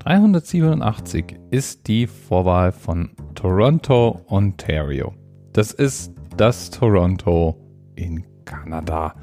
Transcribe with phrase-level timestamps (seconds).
[0.00, 5.12] 387 ist die Vorwahl von Toronto, Ontario.
[5.52, 7.54] Das ist das Toronto
[7.96, 9.14] in Kanada.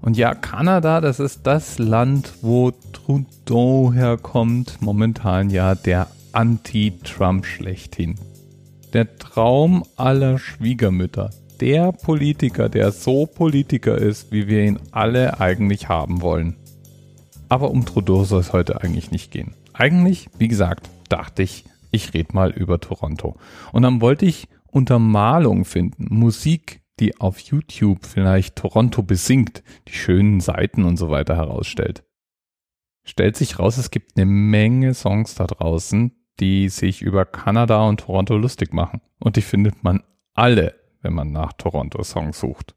[0.00, 4.78] Und ja, Kanada, das ist das Land, wo Trudeau herkommt.
[4.80, 8.16] Momentan ja der Anti-Trump schlechthin.
[8.92, 11.30] Der Traum aller Schwiegermütter.
[11.60, 16.56] Der Politiker, der so Politiker ist, wie wir ihn alle eigentlich haben wollen.
[17.48, 19.54] Aber um Trudeau soll es heute eigentlich nicht gehen.
[19.78, 23.36] Eigentlich, wie gesagt, dachte ich, ich rede mal über Toronto.
[23.70, 30.40] Und dann wollte ich Untermalung finden, Musik, die auf YouTube vielleicht Toronto besingt, die schönen
[30.40, 32.02] Seiten und so weiter herausstellt.
[33.04, 36.10] Stellt sich raus, es gibt eine Menge Songs da draußen,
[36.40, 39.00] die sich über Kanada und Toronto lustig machen.
[39.20, 40.02] Und die findet man
[40.34, 42.74] alle, wenn man nach Toronto-Songs sucht.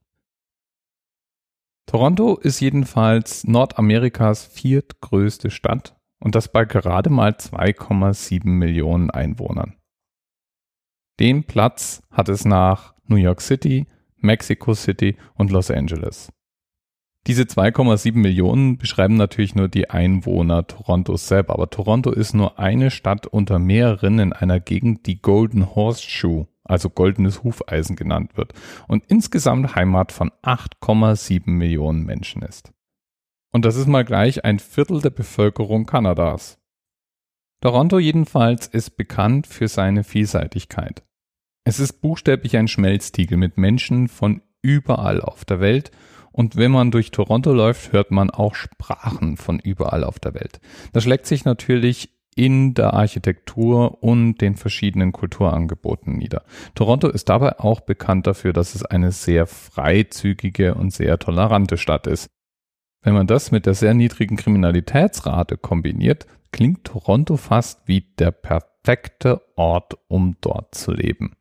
[1.88, 9.76] Toronto ist jedenfalls Nordamerikas viertgrößte Stadt und das bei gerade mal 2,7 Millionen Einwohnern.
[11.20, 16.32] Den Platz hat es nach New York City, Mexico City und Los Angeles.
[17.28, 22.90] Diese 2,7 Millionen beschreiben natürlich nur die Einwohner Torontos selber, aber Toronto ist nur eine
[22.90, 28.54] Stadt unter mehreren in einer Gegend, die Golden Horseshoe, also goldenes Hufeisen genannt wird
[28.88, 32.72] und insgesamt Heimat von 8,7 Millionen Menschen ist.
[33.52, 36.58] Und das ist mal gleich ein Viertel der Bevölkerung Kanadas.
[37.62, 41.04] Toronto jedenfalls ist bekannt für seine Vielseitigkeit.
[41.64, 45.92] Es ist buchstäblich ein Schmelztiegel mit Menschen von überall auf der Welt
[46.32, 50.60] und wenn man durch Toronto läuft, hört man auch Sprachen von überall auf der Welt.
[50.94, 56.44] Das schlägt sich natürlich in der Architektur und den verschiedenen Kulturangeboten nieder.
[56.76, 62.08] Toronto ist dabei auch bekannt dafür, dass es eine sehr freizügige und sehr tolerante Stadt
[62.08, 62.30] ist.
[63.02, 69.42] Wenn man das mit der sehr niedrigen Kriminalitätsrate kombiniert, klingt Toronto fast wie der perfekte
[69.56, 71.36] Ort, um dort zu leben.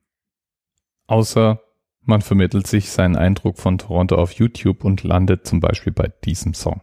[1.06, 1.60] Außer
[2.02, 6.54] man vermittelt sich seinen Eindruck von Toronto auf YouTube und landet zum Beispiel bei diesem
[6.54, 6.80] Song.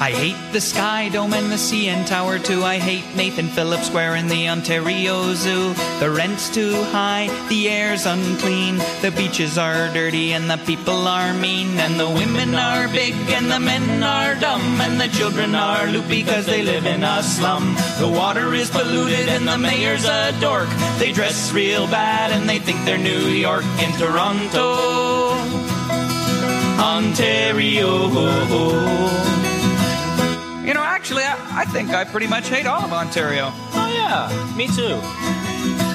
[0.00, 2.62] I hate the Sky Dome and the CN Tower too.
[2.62, 5.74] I hate Nathan Phillips Square and the Ontario Zoo.
[6.00, 11.34] The rent's too high, the air's unclean, the beaches are dirty and the people are
[11.34, 15.86] mean, and the women are big and the men are dumb, and the children are
[15.88, 17.76] loopy because they live in a slum.
[17.98, 20.70] The water is polluted and the mayor's a dork.
[20.98, 25.36] They dress real bad and they think they're New York in Toronto,
[26.80, 28.08] Ontario.
[31.60, 33.52] You know, actually, I, think I pretty much hate all of Ontario.
[33.72, 35.00] Oh, yeah, me too.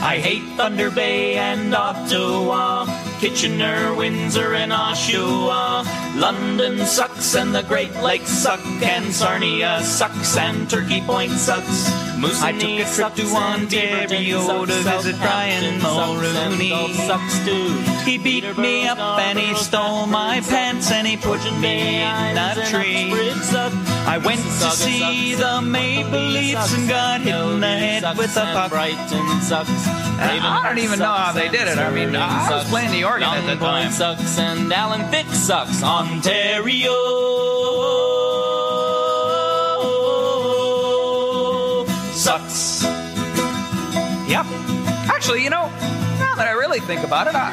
[0.06, 2.86] I hate Thunder Bay and Ottawa,
[3.20, 5.84] Kitchener, Windsor, and Oshawa.
[6.20, 11.90] London sucks and the Great Lakes suck, and Sarnia sucks and Turkey Point sucks.
[12.42, 16.94] I took a trip to Ontario to visit Brian Mulrooney.
[16.94, 17.70] Sucks too.
[18.06, 22.56] He beat me up and he stole my pants and he put me in a
[22.70, 23.25] tree.
[24.08, 28.42] I went to see the Maple Leafs and got hit in the head with a
[28.42, 28.70] puck.
[28.72, 29.70] Brighton sucks.
[30.18, 31.78] I don't even know how they did it.
[31.78, 33.92] I mean, I was playing the organ at the time.
[33.92, 35.82] sucks and Alan Thick sucks.
[35.84, 36.94] Ontario
[42.14, 42.84] sucks.
[44.30, 44.46] Yep.
[45.10, 45.75] Actually, you know, now that I
[46.76, 47.52] really think about it, I,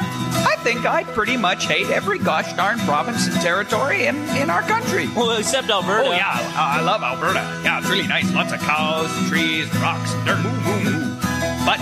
[0.51, 4.61] I think I pretty much hate every gosh darn province and territory in, in our
[4.63, 5.07] country.
[5.15, 6.09] Well, except Alberta.
[6.09, 7.39] Oh yeah, I I love Alberta.
[7.63, 8.31] Yeah, it's really nice.
[8.33, 10.43] Lots of cows, trees, rocks, and dirt.
[10.43, 11.15] Moo, moo, moo.
[11.65, 11.79] But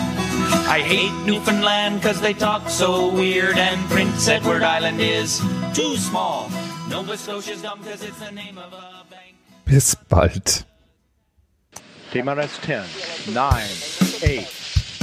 [0.67, 5.39] I hate Newfoundland because they talk so weird, and Prince Edward Island is
[5.73, 6.49] too small.
[6.89, 9.35] Nova Scotia's dumb because it's the name of a bank.
[9.65, 10.65] Bis bald.
[12.11, 13.69] TMRS 10, 9,
[14.21, 14.60] 8,